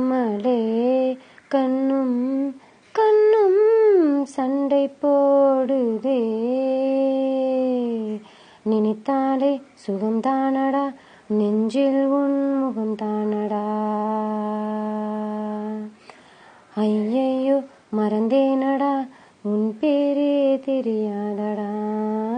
கமலே 0.00 1.18
கண்ணும் 1.48 2.56
கண்ணும் 2.92 4.24
சண்டை 4.24 4.90
போடுதே. 5.02 6.22
நினைத்தாலே 8.62 9.60
சுகம்தானடா 9.86 10.94
நெஞ்சில் 11.26 12.06
உன் 12.06 12.62
முகம்தானடா. 12.62 13.66
ஐயையோ 16.76 17.62
மறந்தேனடா 17.96 19.08
உன் 19.42 19.76
பேரே 19.80 20.60
தெரியாதடா. 20.66 22.29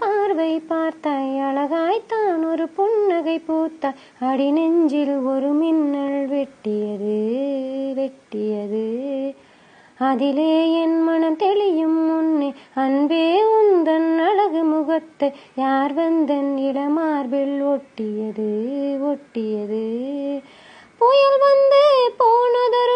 பார்வை 0.00 0.52
பார்த்தாய் 0.68 1.32
அழகாய்த்தான் 1.48 2.42
ஒரு 2.50 2.66
புன்னகை 2.68 3.36
பூத்தாய் 3.48 4.00
அடி 4.28 4.48
நெஞ்சில் 4.50 5.16
ஒரு 5.32 5.50
மின்னல் 5.60 6.22
வெட்டியது 6.32 7.16
வெட்டியது. 7.98 8.84
அதிலே 9.98 10.54
என் 10.82 10.98
மனம் 11.02 11.36
தெளியும் 11.36 11.98
முன்னே 12.08 12.48
அன்பே 12.74 13.24
உந்தன் 13.58 14.10
அழகு 14.28 14.62
முகத்தை 14.64 15.28
யார் 15.54 15.94
வந்தன் 15.94 16.52
இளமார்பில் 16.68 17.58
ஒட்டியது 17.74 18.50
ஒட்டியது. 19.10 19.84
புயல் 21.00 21.38
வந்து 21.38 21.82
போனதொரு 22.16 22.91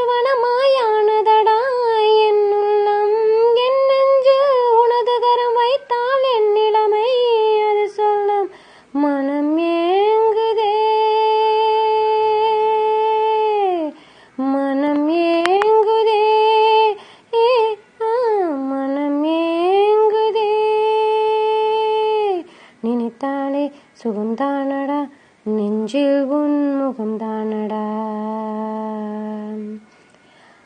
நினைத்தாலே 23.07 23.73
சுகம்தானடா? 24.05 25.09
நெஞ்சில் 25.43 26.25
உன் 26.25 26.81
முகம்தானடா? 26.81 27.85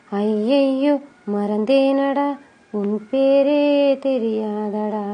ஐயையோ 0.09 0.99
மறந்தேனடா? 1.33 2.37
உன் 2.71 3.07
பேரே 3.11 3.99
தெரியாதடா? 3.99 5.05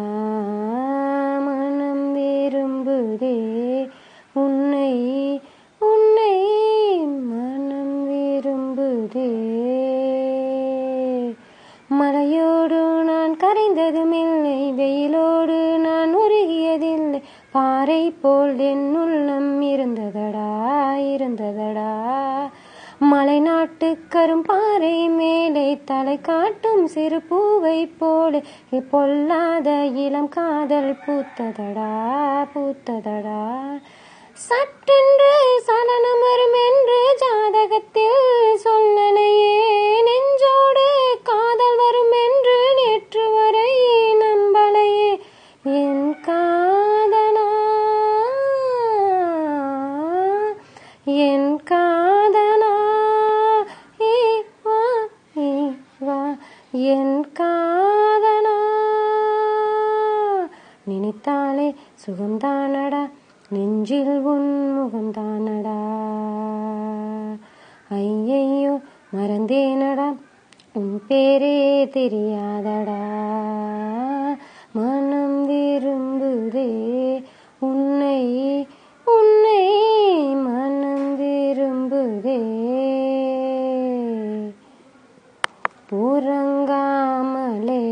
மனம் 1.46 2.18
விரும்புதே 2.18 3.38
உன்னை 4.34 5.42
உன்னை 5.80 6.40
மனம் 7.06 8.12
விரும்புதே. 8.12 9.46
மலையோடு 11.88 13.04
நான் 13.04 13.38
கரைந்ததும் 13.38 14.12
இல்லை 14.12 14.72
வெயிலோ 14.72 15.37
போல் 18.22 18.58
என் 18.70 19.62
இருந்ததடா 19.62 20.50
இருந்ததடா. 21.14 21.92
மலை 23.00 23.40
நாட்டு 23.40 23.88
கரும்பாறை 24.14 25.10
மேலே 25.16 25.66
தலை 25.86 26.16
காட்டும் 26.22 26.88
சிறு 26.88 27.20
பூவை 27.22 27.80
போல 28.00 28.42
பொல்லாத 28.92 29.70
இளம் 30.06 30.30
காதல் 30.30 30.92
பூத்ததடா 31.06 31.92
பூத்ததடா. 32.54 33.42
சட்டென்று 34.48 35.34
சலனம் 35.68 36.24
என் 51.10 51.60
காதலா 51.70 52.76
ஏ 55.38 55.72
வா 56.00 56.36
என் 56.72 57.32
காதலா. 57.40 58.58
நினைத்தாலே 60.84 61.76
சுகந்தானடா 61.94 63.10
நெஞ்சில் 63.50 64.22
உன் 64.22 64.76
முகம்தானடா. 64.78 65.80
ஐயையோ 67.90 68.80
மறந்தேனடா 69.16 70.14
உன் 70.74 71.02
பேரே 71.08 71.88
தெரியாதடா. 71.90 73.37
உறங்காமலே 86.28 87.84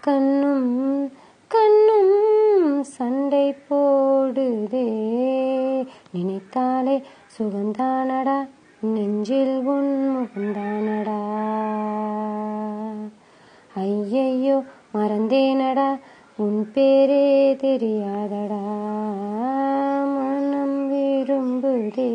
கண்ணும் 0.00 1.12
கண்ணும் 1.48 2.82
சண்டை 2.82 3.54
போடுதே. 3.70 4.88
நினைத்தாலே 6.12 7.02
சுகந்தானடா 7.38 8.48
நெஞ்சில் 8.80 9.62
உன் 9.64 9.92
முகந்தானடா. 10.16 11.20
ஐயையோ 13.74 14.62
மறந்தேனடா 14.94 15.98
உன் 16.36 16.70
பேரே 16.74 17.56
தெரியாதடா. 17.56 18.64
மனம் 20.16 20.92
விரும்புதே 20.92 22.14